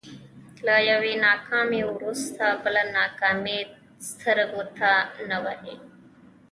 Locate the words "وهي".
5.45-5.75